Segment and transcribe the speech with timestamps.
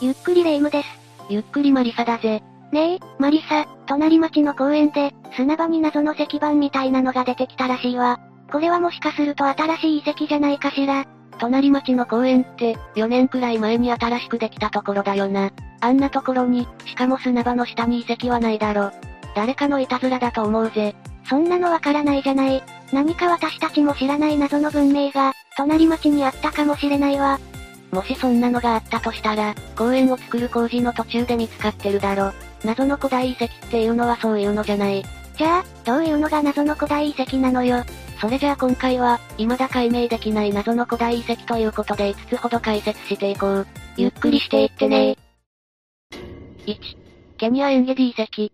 [0.00, 0.88] ゆっくりレ夢ムです。
[1.30, 2.42] ゆっくりマリサだぜ。
[2.72, 8.20] ねえ、マリサ、隣町の公園で、砂場に謎の石板みたいなのが出てきたらしいわ。
[8.52, 11.06] これはもしかすると新しい遺跡じゃないかしら。
[11.38, 15.50] 隣町の公園って、4年くらい前に新しくできたところだよな。
[15.80, 18.92] あんなところに、しかも砂場の下に遺跡はないだろ。
[19.34, 20.94] 誰かのいたずらだと思うぜ。
[21.28, 22.62] そんなのわからないじゃない。
[22.92, 27.40] 何か私たちも知らない謎の文明が、隣町にあったかもしれないわ。
[27.94, 32.32] もしそんなのがあったとしたら、公園を作る工事の途中で見つかってるだろ。
[32.64, 35.04] 謎の古代遺跡っていうのはそういうのじゃない。
[35.36, 37.84] じゃあ、どういうのが謎の古代遺跡なのよ？
[38.20, 43.66] それじゃあ今回は、未だ解明できない謎の古代遺跡ということで5つほど解説していこう。
[43.96, 45.16] ゆっくりしていってね
[46.66, 46.76] 1、
[47.38, 48.52] ケニアエンゲディ遺跡。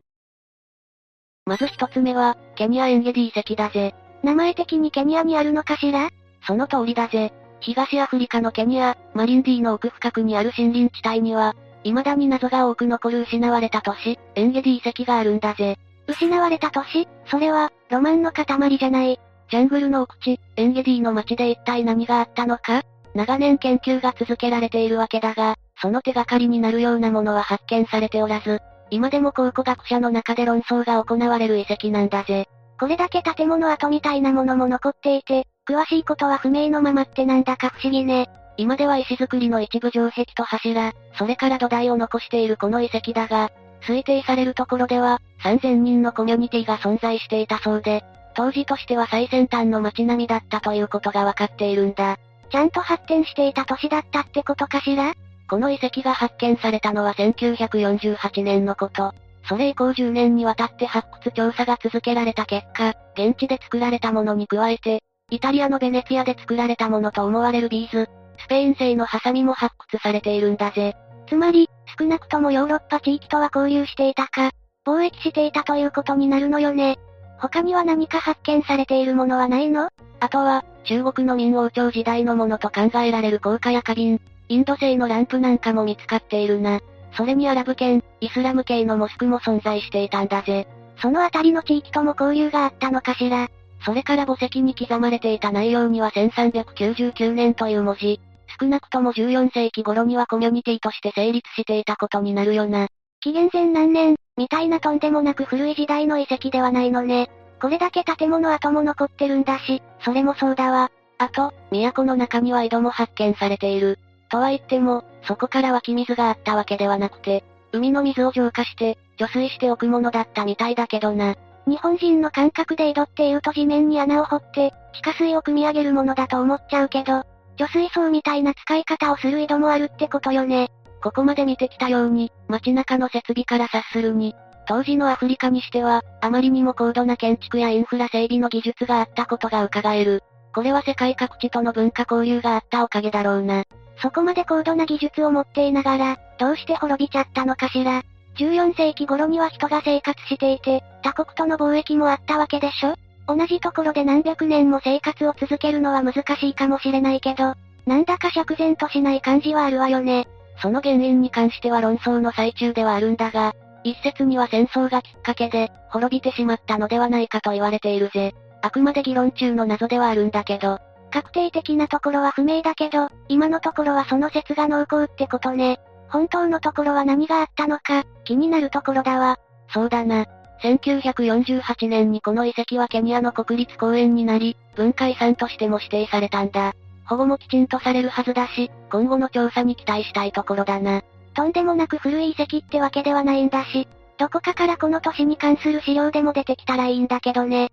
[1.47, 3.95] まず一つ目は、ケニアエンゲディ遺跡だぜ。
[4.23, 6.11] 名前的にケニアにあるのかしら？
[6.47, 7.33] その通りだぜ。
[7.61, 15.79] 東アフリカのケニア、マリンディの奥深くにある森林地帯には、未だに謎が多く残る失われた都市、エンゲディ遺跡があるんだぜ。
[16.07, 17.07] 失われた都市？
[17.27, 19.21] それは、ロマンの塊じゃない。
[19.51, 22.83] ジャングルの奥地、エンゲディの街で一体何があったのか？
[23.15, 32.49] 長年研究が続けられているわけだが、その手がかりになるようなものは発見されておらず、今でも考古学者の中で論争が行われる遺跡なんだぜ。
[32.79, 38.29] これだけ建物跡みたいなものも残っていて、詳しいことは不明のままってなんだか不思議ね。
[38.57, 43.51] 今では石造りの一部城壁と柱、それから土台を残しているこの遺跡だが、
[43.83, 52.19] 推定されるところでは、3000人のコミュニティが存在していたそうで、当時としては最先端の街並みだったということがわかっているんだ。
[52.51, 55.15] ちゃんと発展していた都市だったってことかしら？
[55.49, 59.15] この遺跡が発見されたのは1948年のこと。
[59.49, 70.95] それ以降10年にわたって発掘調査が続けられた結果、現地で作られたものに加えて、イタリアのベネツィアで作られたものと思われるビーズ、スペイン製のハサミも発掘されているんだぜ。
[71.29, 71.69] つまり、
[71.99, 74.51] 少なくともヨーロッパ地域とは交流していたか、
[74.85, 76.99] 貿易していたということになるのよね。
[77.39, 79.89] 他には何か発見されているものはないの？
[80.21, 86.81] あとは、中国の明王朝時代のものと考えられる硬貨や花瓶、インド製のランプなんかも見つかっているな。
[87.17, 90.67] それにアラブ圏、イスラム系のモスクも存在していたんだぜ。
[91.01, 93.49] そのあたりの地域とも交流があったのかしら？
[93.85, 98.21] それから墓石に刻まれていた内容には1399年という文字。
[98.61, 102.89] 少なくとも14世紀頃にはコミュニティとして成立していたことになるよな。
[103.21, 107.31] 紀元前何年、みたいなとんでもなく古い時代の遺跡ではないのね。
[107.61, 110.91] これだけ建物跡も残ってるんだし、それもそうだわ。
[111.19, 113.99] あと、都の中には井戸も発見されている。
[114.31, 121.35] とは言っても、そこから湧き水があったわけではなくて、海の水を浄化して、除水しておくものだったみたいだけどな。
[121.71, 127.23] 日本人の感覚で井戸って言うと地面に穴を掘って、地下水を汲み上げるものだと思っちゃうけど、
[127.57, 130.69] 除水槽みたいな使い方をする井戸もあるってことよね。
[131.01, 134.35] ここまで見てきたように、街中の設備から察するに、
[134.67, 140.25] 当時のアフリカにしては、あまりにも高度な建築やインフラ整備の技術があったことが伺える。
[140.53, 143.63] これは世界各地との文化交流があったおかげだろうな。
[144.03, 148.03] そこまで高度な技術を持っていながら、どうして滅びちゃったのかしら。
[148.37, 152.95] 14世紀頃には人が生活していて、他国との貿易もあったわけでしょ？
[153.27, 157.55] 同じところで何百年も生活を続けるのは難しいかもしれないけど、
[157.87, 160.29] なんだか釈然としない感じはあるわよね。
[160.63, 163.55] その原因に関しては論争の最中ではあるんだが、
[163.85, 168.35] 一説には戦争がきっかけで、滅びてしまったのではないかと言われているぜ。
[168.63, 170.79] あくまで議論中の謎ではあるんだけど。
[171.11, 175.81] 確定的なところは不明だけど、今のところはその説が濃厚ってことね。
[176.11, 179.39] 本当のところは何があったのか、気になるところだわ。
[179.69, 180.27] そうだな。
[180.63, 186.75] 1948年にこの遺跡はケニアの国立公園になり、文化遺産としても指定されたんだ。
[187.07, 191.03] 保護もきちんとされるはずだし、今後の調査に期待したいところだな。
[191.35, 193.89] とんでもなく古い遺跡ってわけではないんだし、
[194.19, 197.71] どこかからこの都市に関する資料でも出てきたらいいんだけどね。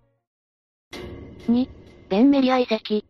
[1.48, 1.68] 2、
[2.08, 3.02] ベンメリア遺跡。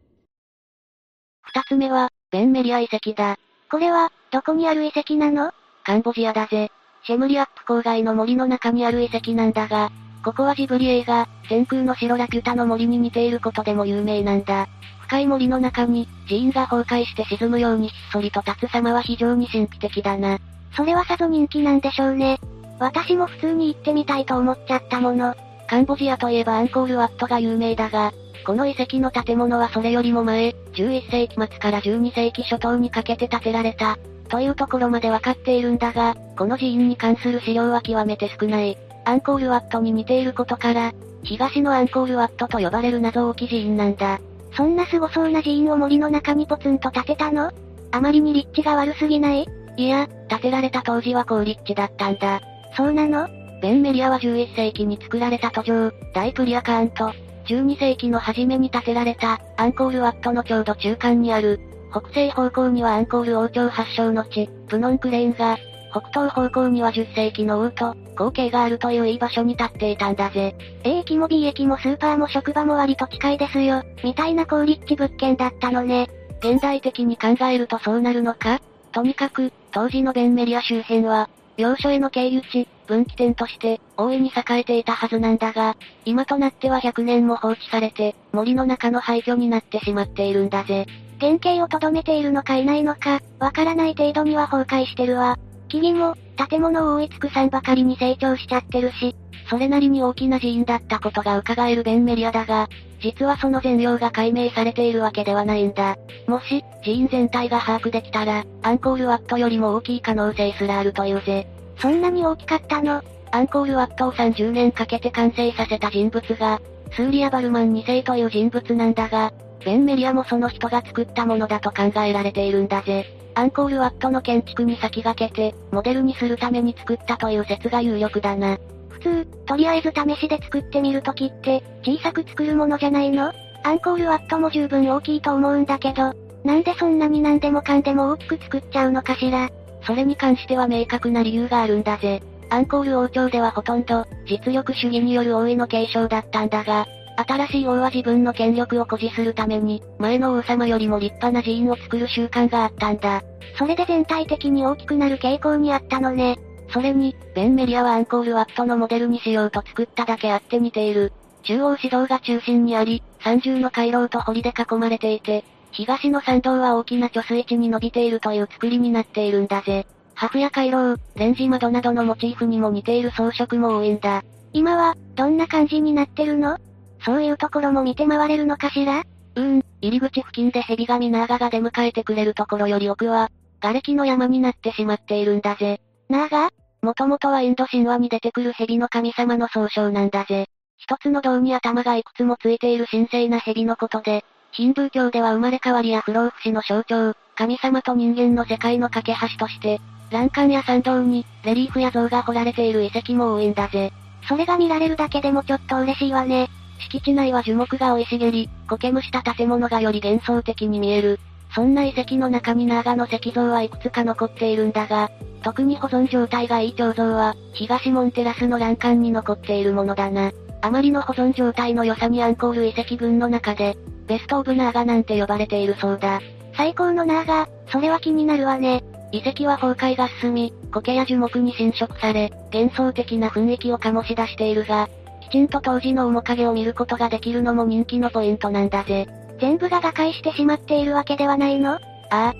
[1.42, 3.38] 二つ目は、ベンメリア遺跡だ。
[3.70, 5.52] これは、どこにある遺跡なの？
[5.84, 6.70] カンボジアだぜ。
[7.04, 9.90] シェムリアップ郊外の森の中にある遺跡なんだが、
[10.24, 14.68] ここはジブリ映画、天空の城ラピュタの森に似ていることでも有名なんだ。
[15.02, 20.38] 深い森の中に、寺院が崩壊して沈むようにひっそりと立つ様は非常に神秘的だな。
[20.74, 22.38] それはさぞ人気なんでしょうね。
[22.78, 25.34] 私も普通に行ってみたいと思っちゃったもの。
[25.66, 28.12] カンボジアといえばアンコールワットが有名だが、
[28.44, 33.98] この遺跡の建物はそれよりも前、11世紀末から12世紀初頭にかけて建てられた、
[34.28, 38.76] というところまでわかっているんだが、この寺院に関する資料は極めて少ない。
[39.04, 40.92] アンコールワットに似ていることから、
[41.22, 44.20] 東のアンコールワットと呼ばれる謎多き寺院なんだ。
[44.54, 47.50] そんな凄そうな寺院を森の中にポツンと建てたの？
[47.90, 49.46] あまりに立地が悪すぎない？
[49.76, 52.40] いや、建てられた当時は高立地だったんだ。
[52.76, 53.28] そうなの？
[53.60, 57.12] ベンメリアは11世紀に作られた途上、大プリアカーンと、
[57.48, 61.60] 12世紀の初めに建てられた、アンコールワットのちょうど中間にある、
[61.90, 65.58] 北西方向にはアンコール王朝発祥の地、プノンクレーンが、
[65.90, 70.54] 北東方向には10世紀の王都、後継があるといういい場所に立っていたんだぜ。
[70.84, 76.08] A 駅も B 駅もスーパーも職場も割と近いですよ、みたいな高立地物件だったのね。
[76.40, 78.60] 現代的に考えるとそうなるのか？
[78.92, 90.86] とにかく、当時のベンメリア周辺は、要所への経由地、分岐点として、大いに栄えていたはずなんだが、今となっては100年も放置されて、森の中の廃墟になってしまっているんだぜ。
[91.20, 95.36] 原型をとどめているのかいないのか、わからない程度には崩壊してるわ。
[95.68, 96.16] 木々も、
[96.48, 99.14] 建物を覆い尽くさんばかりに成長しちゃってるし、
[99.50, 102.68] それなりに大きな寺院だったことが伺えるベンメリアだが、
[103.00, 105.96] 実はその全容が解明されているわけではないんだ。
[106.26, 111.46] もし、寺院全体が把握できたら、アンコールワットよりも大きい可能性すらあるというぜ。
[111.78, 113.02] そんなに大きかったの？
[113.30, 116.60] アンコールワットを30年かけて完成させた人物が、
[116.92, 119.32] スーリア・バルマン2世という人物なんだが、
[119.64, 123.06] ベンメリアもその人が作ったものだと考えられているんだぜ。
[123.34, 128.58] アンコールワットの建築に先駆けて、モデルにするために作ったという説が有力だな。
[128.88, 133.32] 普通、とりあえず試しで作ってみるときって、小さく作るものじゃないの？
[133.64, 136.14] アンコールワットも十分大きいと思うんだけど、
[136.44, 139.50] なんでそんなに何でもかんでも大きく作っちゃうのかしら？
[139.84, 142.22] それに関しては明確な理由があるんだぜ。
[142.50, 146.88] アンコール王朝ではほとんど、実力主義による王位の継承だったんだが、
[147.26, 153.22] 新しい王は自分の権力を誇示するために、前の王様よりも立派な寺院を作る習慣があったんだ。
[153.58, 156.38] それで全体的に大きくなる傾向にあったのね。
[156.72, 161.12] それに、ベンメリアはアンコールワットのモデルにしようと作っただけあって似ている。
[161.42, 169.86] 中央指導が中心にあり、三重の回廊と堀で囲まれていて、東の参道は大きな貯水池に伸びているという作りになっているんだぜ。
[170.14, 174.22] ハフや回廊、レンジ窓などのモチーフにも似ている装飾も多いんだ。
[174.52, 176.58] 今は、どんな感じになってるの？
[177.08, 179.02] そういうところも見て回れるのかしら？
[179.34, 185.80] うーん、入り口付近で蛇神ナーガが出迎えてくれるところより奥は、瓦礫の山になってしまっているんだぜ。
[186.10, 186.50] ナーガ？
[186.82, 190.48] もともとはインド神話に出てくる蛇の神様の総称なんだぜ。
[190.76, 194.22] 一つの銅に頭がいくつもついている神聖な蛇のことで、
[194.52, 203.94] ヒンブー教では生まれ変わりや不老不死の象徴、神様と人間の世界の架け橋として、欄干や参道に、レリーフや像が彫られている遺跡も多いんだぜ。
[204.28, 206.50] それが見られるだけでもちょっと嬉しいわね。
[206.78, 211.18] 敷地内は樹木が生い茂り、苔むした建物がより幻想的に見える。
[211.54, 215.10] そんな遺跡の中に長野石像はいくつか残っているんだが、
[215.42, 220.30] 特に保存状態がいい彫像は、東門テラスの欄干に残っているものだな。
[220.60, 223.76] あまりの保存状態の良さにアンコール遺跡群の中で、
[224.06, 226.20] ベストオブナーガなんて呼ばれているそうだ。
[226.56, 228.82] 最高のナーガ、それは気になるわね。
[229.12, 234.88] 遺跡は崩壊が進み、苔や樹木に侵食され、幻想的な雰囲気を醸し出しているが、
[235.28, 239.06] きちんと当時の面影を見ることができるのも人気のポイントなんだぜ。
[239.40, 241.74] 全部が瓦解してしまっているわけではないの？
[241.74, 241.80] あ
[242.10, 242.34] あ。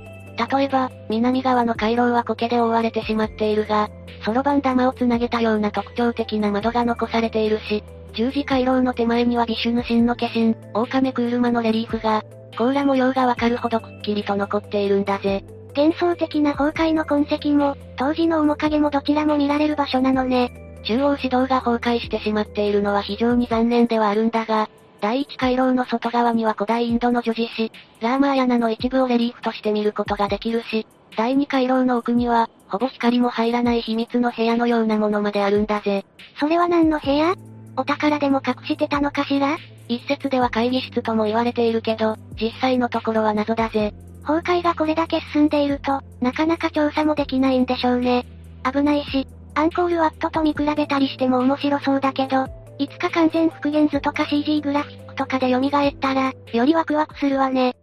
[0.57, 3.89] 例えば、南側の回廊は苔で覆われてしまっているが、
[4.25, 7.83] そろばん玉をつなげたような特徴的な窓が残されているし、
[8.15, 12.25] 十字回廊の手前にはビシュヌ神の化身、オオカメクールマのレリーフが、
[12.57, 15.45] 甲羅模様がわかるほどくっきりと残っているんだぜ。
[15.77, 20.51] 幻想的な崩壊の痕跡も、当時の面影もどちらも見られる場所なのね。
[20.89, 24.71] 中央指導が崩壊してしまっているのは非常に残念ではあるんだが、
[25.03, 36.07] 第一回廊の外側には古代インドの女子誌、ラーマーヤナの一部をレリーフとして見ることができるし、第二回廊の奥には、ほぼ光も入らない秘密の部屋のようなものまであるんだぜ。
[36.41, 37.35] それは何の部屋？
[37.77, 39.59] お宝でも隠してたのかしら？
[39.89, 43.93] 一説では会議室とも言われているけど、実際のところは謎だぜ。
[44.27, 48.25] 崩壊がこれだけ進んでいると、なかなか調査もできないんでしょうね。
[48.65, 49.27] 危ないし、
[49.59, 52.47] アンコールワットと見比べたりしても面白そうだけど、
[52.79, 57.75] いつか完全復元図とか CG グラフィックとかで蘇ったら、よりワクワクするわね。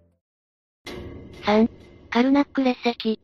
[1.46, 1.70] 3.
[2.10, 3.20] カルナック列石。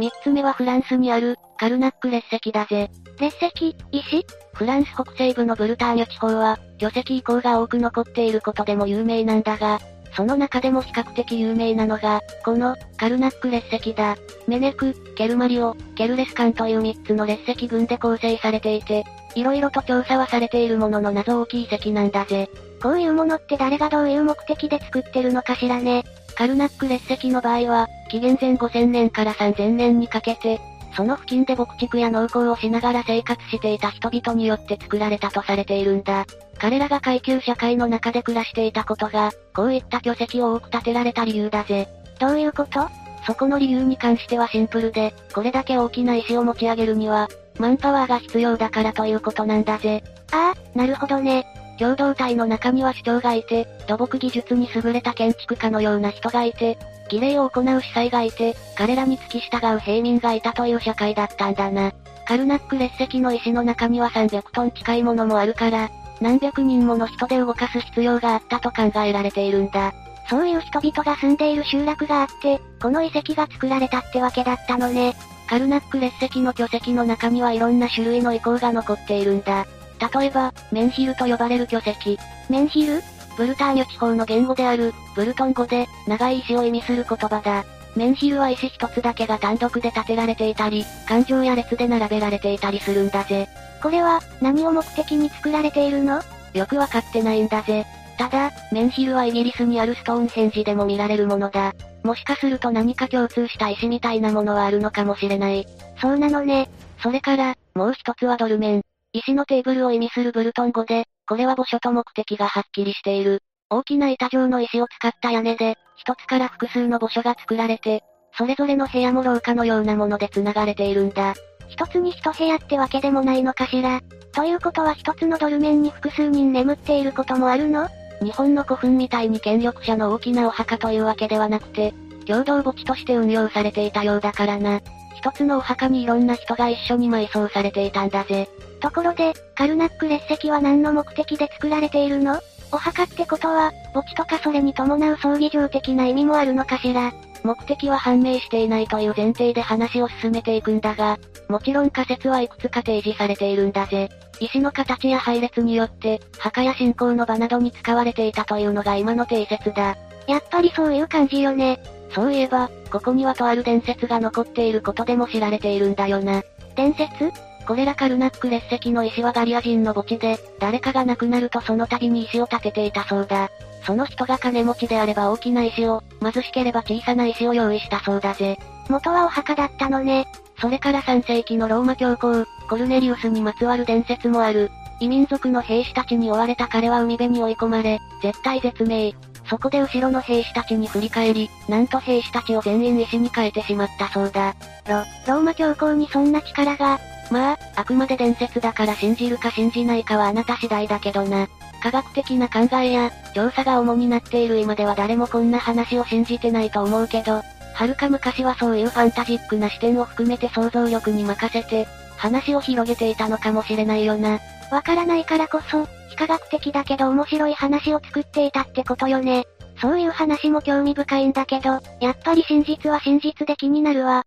[0.00, 2.90] 三つ目はフランスにある、カルナック列石だぜ。
[3.20, 4.26] 列石、石？
[4.54, 9.78] フランス北西部のブルターニュ地方は、巨石遺構が多く残っていることでも有名なんだが、
[10.16, 14.16] その中でも比較的有名なのが、この、カルナック列石だ。
[14.48, 19.04] メネク、ケルマリオ、ケルレスカンという3つの列石群で構成されていて、
[19.34, 22.48] 色々と調査はされているものの謎大きい石なんだぜ。
[22.82, 26.04] こういうものって誰がどういう目的で作ってるのかしらね。
[26.34, 30.60] カルナック列石の場合は、紀元前5000年から3000年にかけて、
[30.96, 36.24] その付近で牧畜や農耕をしながら生活していた人々によって作られたとされているんだ。
[36.58, 41.86] 彼らが階級社会の中で暮らしていたことが、こういった巨石を多く建てられた理由だぜ。
[42.18, 42.88] どういうこと？
[43.26, 50.02] そこの理由に関してはシンプルで、これだけ大きな石を持ち上げるには、マンパワーが必要だからということなんだぜ。
[50.32, 51.46] ああ、なるほどね。
[51.78, 56.78] 共同体の中には主張がいて、土木技術に優れた建築家のような人がいて、
[57.08, 61.92] 儀礼を行う司祭がいて、彼らに付き従う平民がいたという社会だったんだな。
[62.26, 65.90] カルナック列石の石の中には300トン近いものもあるから、
[66.20, 69.92] 何百人もの人で動かす必要があったと考えられているんだ。
[70.28, 75.14] そういう人々が住んでいる集落があって、この遺跡が作られたってわけだったのね。
[75.48, 79.66] カルナック列石の巨石の中にはいろんな種類の遺構が残っているんだ。
[80.00, 82.18] 例えば、メンヒルと呼ばれる巨石。
[82.48, 83.02] メンヒル？
[83.36, 87.64] ブルターニュ地方の言語である、ブルトン語で、長い石を意味する言葉だ。
[87.94, 93.48] メンヒルは石一つだけが単独で建てられていたり、環状や列で並べられていたりするんだぜ。
[93.82, 96.22] これは、何を目的に作られているの？
[96.54, 97.84] よくわかってないんだぜ。
[98.18, 101.74] ただ、メンヒルはイギリスにあるストーンヘンジでも見られるものだ。
[102.02, 105.66] もしかすると何か共通した石みたいなものはあるのかもしれない。
[106.00, 106.70] そうなのね。
[107.02, 108.82] それから、もう一つはドルメン。
[109.18, 113.42] 石のテーブルを意味するブルトン語で、これは墓所と目的がはっきりしている。
[113.70, 118.04] 大きな板状の石を使った屋根で、一つから複数の墓所が作られて、
[118.36, 121.34] それぞれの部屋も廊下のようなもので繋がれているんだ。
[121.68, 124.00] 一つに一部屋ってわけでもないのかしら。
[124.32, 127.88] ということは一つのドル面に複数人眠っていることもあるの？
[128.22, 131.92] 日本の古墳みたいに権力者の大きなお墓というわけではなくて、
[132.26, 134.80] 共同墓地として運用されていたようだからな。
[135.16, 138.48] 一つのお墓にいろんな人が一緒に埋葬されていたんだぜ。
[138.80, 142.40] ところで、カルナック列石は何の目的で作られているの？
[142.72, 147.12] お墓ってことは、墓地とかそれに伴う葬儀場的な意味もあるのかしら？
[147.42, 151.18] 目的は判明していないという前提で話を進めていくんだが、
[151.48, 154.08] もちろん仮説はいくつか提示されているんだぜ。
[154.40, 159.96] 石の形や配列によって、墓や信仰の場などに使われていたというのが今の定説だ。
[160.26, 161.78] やっぱりそういう感じよね。
[162.10, 166.42] そういえば、ここにはとある伝説が残っていることでも知られているんだよな。
[166.74, 167.30] 伝説？
[167.66, 173.50] これらカルナック列石の石はガリア人の墓地で、誰かが亡くなるとその度に石を建てていたそうだ。
[173.84, 178.58] その人が金持ちであれば大きな石を、貧しければ小さな石を用意したそうだぜ。
[178.88, 180.26] 元はお墓だったのね。
[180.60, 184.70] それから3世紀のローマ教皇、コルネリウスにまつわる伝説もある。
[185.00, 189.14] 異民族の兵士たちに追われた彼は海辺に追い込まれ、絶対絶命。
[189.48, 194.54] そこで後ろの兵士たちに振り返り、なんと兵士たちを全員石に変えてしまったそうだ。
[194.88, 196.98] ロ、ローマ教皇にそんな力が、
[197.30, 201.48] まあ、あくまで伝説だから信じるか信じないかはあなた次第だけどな。
[201.82, 207.42] 科学的な考えや、調査が主になっている今では誰もこんな話を信じてないと思うけど、
[207.74, 211.86] はるか昔はそういうファンタジックな視点を含めて想像力に任せて、
[212.16, 214.40] 話を広げていたのかもしれないよな。
[214.72, 219.44] わからないからこそ、非科学的だけど面白い話を作っていたってことよね。
[219.80, 224.24] そういう話も興味深いんだけど、やっぱり真実は真実で気になるわ。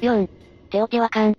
[0.00, 0.28] 4.
[0.70, 1.36] テオティワカン。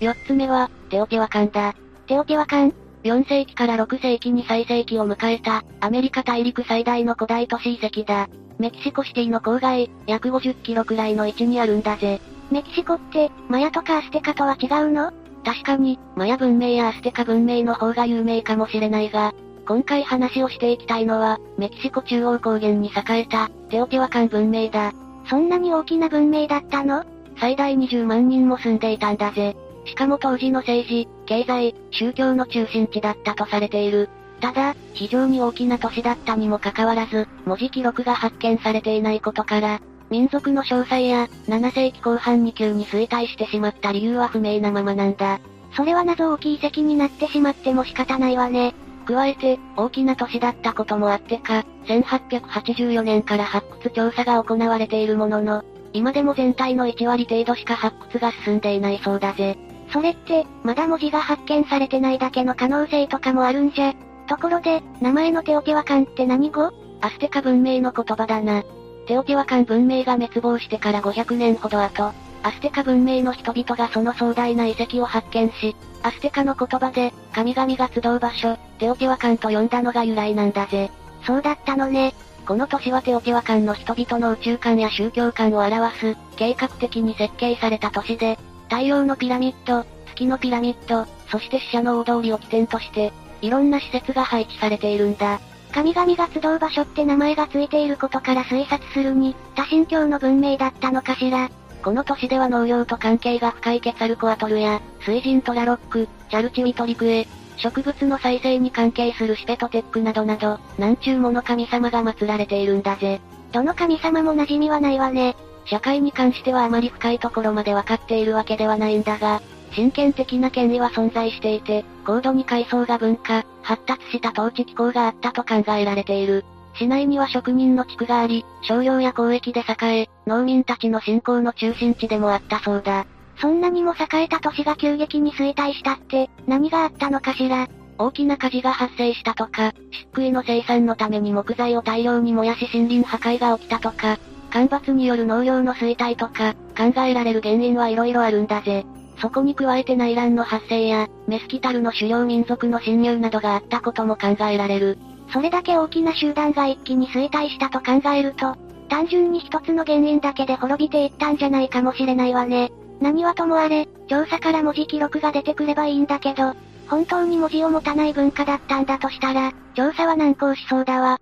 [0.00, 1.74] 4つ目は、テオティワカンだ。
[2.06, 8.28] テオティワカン4世紀から6世紀に最盛期を迎えた、アメリカ大陸最大の古代都市遺跡だ。
[8.58, 12.20] メキシコシティの郊外、約50キロくらいの位置にあるんだぜ。
[12.50, 15.12] メキシコって、マヤとかアステカとは違うの？
[15.46, 19.32] 確かに、マヤ文明やアステカ文明の方が有名かもしれないが、
[19.64, 24.92] 今回話をしていきたいのは、メキシコ中央高原に栄えた、テオティワカン文明だ。
[25.30, 27.04] そんなに大きな文明だったの？
[27.38, 29.56] 最大20万人も住んでいたんだぜ。
[29.84, 34.08] しかも当時の政治、経済、宗教の中心地だったとされている。
[34.40, 45.40] ただ、非常に大きな都市だったにもかかわらず、文字記録が発見されていないことから、民族の詳細や、7世紀後半に急に衰退してしまった理由は不明なままなんだ。
[45.76, 48.74] それは謎大きい遺跡になってしまっても仕方ないわね。
[49.04, 59.56] 加えて、大きな都市だったこともあってか、1884年から発掘調査が行われているものの、今でも全体の1割程度しか発掘が進んでいないそうだぜ。
[59.92, 63.94] それって、まだ文字が発見されてないだけの可能性とかもあるんじゃ。
[64.28, 66.72] ところで、名前のテオティワカンって何語？
[67.00, 68.64] アステカ文明の言葉だな。
[69.06, 80.90] テオティワカン文明が滅亡してから500年ほど後、アステカ文明の人々がその壮大な遺跡を発見し、アステカの言葉で、神々が集う場所、テオティワカンと呼んだのが由来なんだぜ。
[81.24, 82.14] そうだったのね。
[82.46, 95.40] この都市はテオティワカンの人々の宇宙観や宗教観を表す、計画的に設計された都市で、太陽のピラミッド、月のピラミッド、そして死者の大通りを起点として、いろんな施設が配置されているんだ。
[95.76, 101.50] 神々が集う場所って名前がついていることから推察するに、多神教の文明だったのかしら。
[101.82, 107.28] この都市では農業と関係が深いケツァルコアトルや、水神トラロック、チャルチウィトリクエ、
[107.58, 113.20] 植物の再生に関係するシペトテックなどなど、なんちゅうもの神様が祀られているんだぜ。
[113.52, 115.36] どの神様も馴染みはないわね。
[115.66, 119.42] 社会に関してはあまり深いところまで分かっているわけではないんだが、
[119.72, 126.44] 真剣的な権威は存在していて、高度に階層が文化、発達した統治機構があったと考えられている。
[126.74, 133.06] 市内には職人の地区があり、商業や交易で栄え、農民たちの信仰の中心地でもあったそうだ。
[133.38, 137.68] そんなにも栄えた都市が急激に衰退したって、何があったのかしら
[137.98, 144.18] 大きな火事が発生したとか、漆喰の生産のために木材を大量に燃やし森林破壊が起きたとか、
[144.50, 148.84] 干ばつによる農業の衰退とか、考えられる原因はいろいろあるんだぜ。
[149.18, 154.98] そこに加えて内乱の発生や、メスキタルの狩猟民族の侵入などがあったことも考えられる。
[155.32, 158.56] それだけ大きな集団が一気に衰退したと考えると、
[158.88, 162.70] 単純に一つの原因だけで滅びていったんじゃないかもしれないわね。
[163.00, 166.54] 何はともあれ、調査から文字記録が出てくればいいんだけど、
[166.88, 171.18] 本当に文字を持たない文化だったんだとしたら、調査は難航しそうだわ。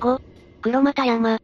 [0.00, 0.18] 5、
[0.62, 1.38] 黒又山。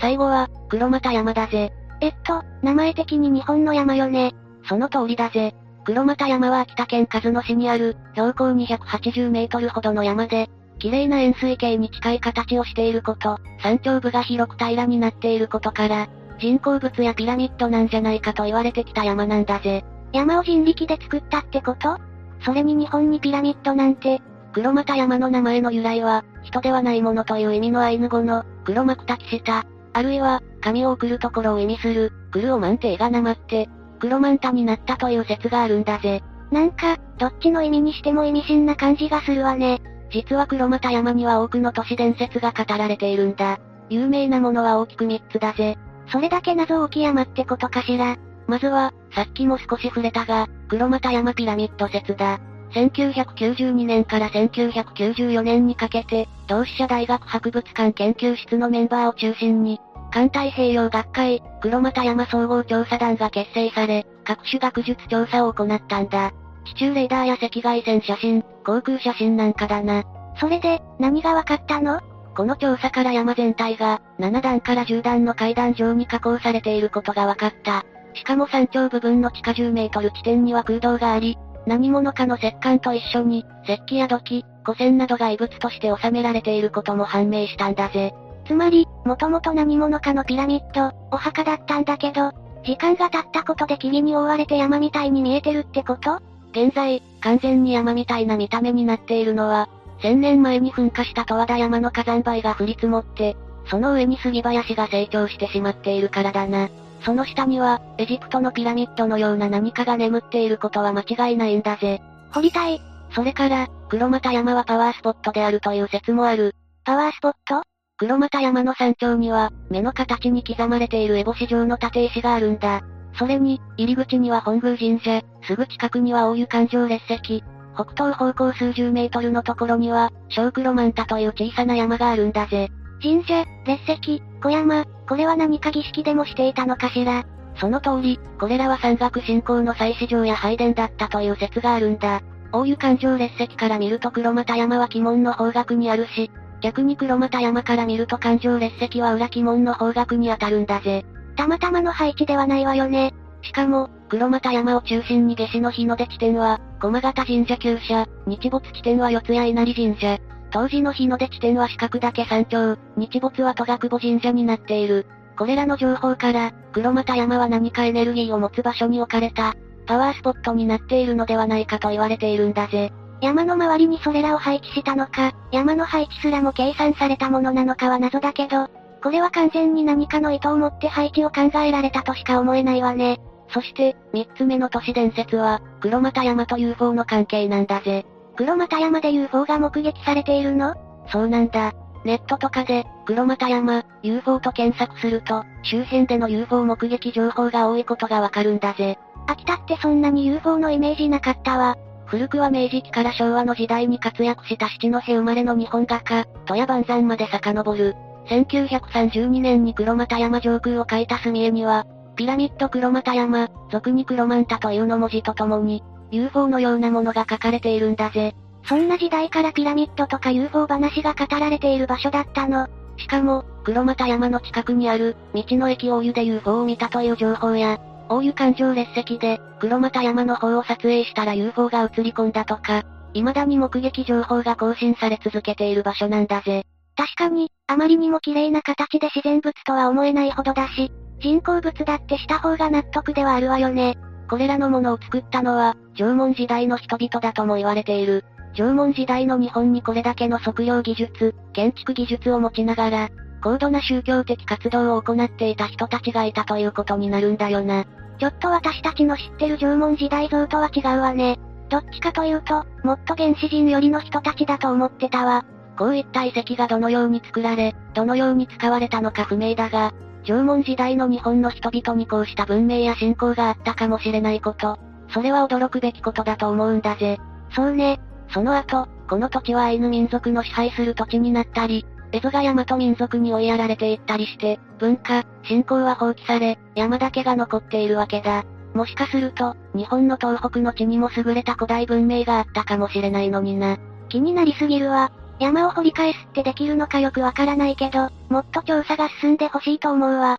[0.00, 1.72] 最後は、黒又山だぜ。
[2.00, 4.34] えっと、名前的に日本の山よね。
[4.68, 5.54] その通りだぜ。
[5.84, 19.84] 黒又山は秋田県鹿野市にある、標高280メートルほどの山で、綺麗な円錐形に近い形をしていること、山頂部が広く平らになっていることから、人工物やピラミッドなんじゃないかと言われてきた山なんだぜ。
[20.12, 21.98] 山を人力で作ったってこと？
[22.42, 24.22] それに日本にピラミッドなんて。
[24.52, 36.22] 黒又山の名前の由来は、人ではないものという意味のアイヌ語の、黒幕滝下、あるいは、神を送るところを意味する、クルオマンテイがなまって、黒マンタになったという説があるんだぜ。
[36.50, 39.80] なんか、どっちの意味にしても意味深な感じがするわね。
[40.10, 43.58] 実は黒又山には多くの都市伝説が語られているんだ。
[43.88, 45.78] 有名なものは大きく3つだぜ。
[46.08, 48.16] それだけ謎大き山ってことかしら。
[48.46, 52.40] まずは、さっきも少し触れたが、黒又山ピラミッド説だ。
[52.72, 66.32] 1992年から1994年にかけて、同志社大学博物館研究室のメンバーを中心に、環太平洋学会、黒又山総合調査団が結成され、各種学術調査を行ったんだ。
[66.64, 70.04] 地中レーダーや赤外線写真、航空写真なんかだな。
[70.38, 72.00] それで、何がわかったの？
[72.36, 77.84] この調査から山全体が、7段から10段の階段状に加工されていることが分かった。
[78.14, 88.14] しかも山頂部分の地下10メートル地点には空洞があり、何者かの石棺と一緒に、石器や土器、古銭などが遺物として収められていることも判明したんだぜ。
[88.50, 92.32] つまり、もともと何者かのピラミッド、お墓だったんだけど、
[92.64, 96.18] 時間が経ったことで霧に覆われて山みたいに見えてるってこと？
[96.50, 99.68] 現在、完全に山みたいな見た目になっているのは、
[100.00, 103.36] 1000年前に噴火した十和田山の火山灰が降り積もって、
[103.66, 106.70] その上に杉林が成長してしまっているからだな。
[107.04, 112.02] その下には、エジプトのピラミッドのような何かが眠っていることは間違いないんだぜ。
[112.32, 112.80] 掘りたい。
[113.12, 116.56] それから、黒又山はパワースポットであるという説もある。
[116.82, 117.62] パワースポット？
[118.00, 122.80] 黒又山の山頂には、目の形に刻まれている烏帽子状の縦石があるんだ。
[123.18, 132.70] それに、入り口には本宮神社、すぐ近くには大湯環状列石、北東方向数十メートルのところには、小黒マンタという小さな山があるんだぜ。
[133.02, 137.26] 神社、列石、小山、これは何か儀式でもしていたのかしら？
[137.56, 142.22] その通り、これらは山岳信仰の祭祀場や拝殿だったという説があるんだ。
[142.50, 151.04] 大湯環状列石から見ると黒又山は鬼門の方角にあるし、逆に黒又山から見ると環状列石は裏鬼門の方角に当たるんだぜ。
[151.36, 153.14] たまたまの配置ではないわよね。
[153.42, 160.18] しかも、黒又山を中心に夏至の日の出地点は、駒形神社旧社、日没地点は四谷稲荷神社。
[160.50, 165.06] 当時の日の出地点は四角岳山頂、日没は戸隠神社になっている。
[165.38, 169.54] これらの情報から、黒又山は何かエネルギーを持つ場所に置かれた、
[169.86, 172.92] パワースポットになっているのではないかと言われているんだぜ。
[173.20, 178.68] 山の周りにそれらを配置したのか、山の配置すらも計算されたものなのかは謎だけど、
[179.02, 183.18] これは完全に何かの意図を持って配置を考えられたとしか思えないわね。
[183.52, 188.06] そして、三つ目の都市伝説は、黒又山と UFO の関係なんだぜ。
[188.36, 190.74] 黒又山で UFO が目撃されているの？
[191.08, 191.72] そうなんだ。
[192.04, 198.98] ネットとかで、黒又山、UFO と検索すると、周辺での UFO 目撃情報が多いことがわかるんだぜ。
[199.26, 201.76] 秋田ってそんなに UFO のイメージなかったわ。
[202.10, 207.94] 古くは明治期から昭和の時代に活躍した七戸生まれの日本画家、戸谷万山まで遡る。
[208.28, 218.34] 1932年に黒又山上空を描いた墨絵には、ピラミッド黒又山、俗に黒マンタというの文字とともに、UFO のようなものが書かれているんだぜ。
[218.64, 222.66] そんな時代からピラミッドとか UFO 話が語られている場所だったの。
[222.96, 227.78] しかも、黒又山の近くにある、道の駅大湯で UFO を見たという情報や、
[228.10, 232.82] 大湯環状列石で、黒又山の方を撮影したら UFO が映り込んだとか、
[233.14, 236.64] 未だに目撃情報が更新され続けている場所なんだぜ。
[236.96, 243.96] 確かに、あまりにも綺麗な形で自然物とは思えないほどだし、人工物だってした方が納得ではあるわよね。
[244.28, 248.24] これらのものを作ったのは、縄文時代の人々だとも言われている。
[248.54, 253.08] 縄文時代の日本にこれだけの測量技術、建築技術を持ちながら、
[253.42, 257.84] 高度な宗教的活動を行っていた人たちがいたということになるんだよな。
[258.18, 261.38] ちょっと私たちの知ってる縄文時代像とは違うわね。
[261.70, 265.44] どっちかというと、もっと原始人よりの人たちだと思ってたわ。
[265.78, 269.92] こういった遺跡がどのように作られ、どのように使われたのか不明だが、
[270.24, 274.78] 縄文時代の日本の人々にこうした文明や信仰があったかもしれないこと。
[275.08, 277.18] それは驚くべきことだと思うんだぜ。
[277.54, 278.00] そうね。
[278.28, 288.44] その後、この土地はアイヌ民族の支配する土地になったり、エゾが大和民族に追いやられていったりして、文化、信仰は放棄され、山だけが残っているわけだ。
[288.74, 293.78] もしかすると、日本の東北の地にも優れた古代文明があったかもしれないのにな。
[294.08, 295.12] 気になりすぎるわ。
[295.38, 300.38] 山を掘り返すってできるのかよくわからないけど、もっと調査が進んでほしいと思うわ。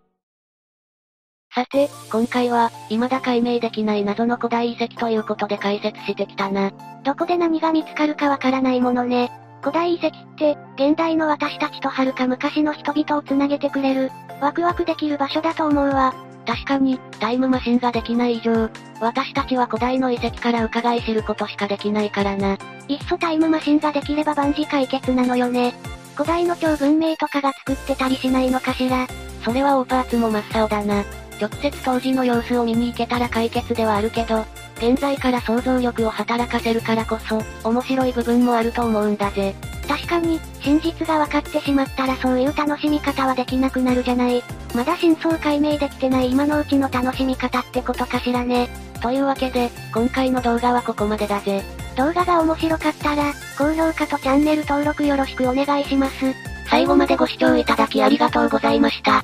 [1.53, 6.71] さて、今回は、未だ解明できない謎の古代遺跡ということで解説してきたな。
[7.03, 9.31] どこで何が見つかるかわからないものね。
[9.61, 16.13] 古代遺跡って、現代の私たちと遥か昔の人々をつなげてくれる、ワクワクできる場所だと思うわ。
[16.45, 18.69] 確かに、タイムマシンができない以上、
[18.99, 22.57] 私たちは古代の遺跡から伺い知ることしかできないからな。
[22.87, 25.73] いっそタイムマシンができれば万事解決なのよね。
[26.15, 29.07] 古代の超文明とかが作ってたりしないのかしら。
[29.45, 31.03] それはオーパーツも真っ青だな。
[31.39, 34.45] 直接当時の様子を見に行けたら解決ではあるけど、
[34.81, 39.53] 現在から想像力を働かせるからこそ、面白い部分もあると思うんだぜ。
[39.87, 44.43] 確かに、真実が分かってしまったらそういう楽しみ方はできなくなるじゃない。
[44.73, 48.69] まだ真相解明できてない今のうちの楽しみ方ってことかしらね。
[49.03, 51.63] というわけで、今回の動画はここまでだぜ。
[51.95, 56.33] 動画が面白かったら、高評価とチャンネル登録よろしくお願いします。
[56.69, 59.23] 最後までご視聴いただきありがとうございました。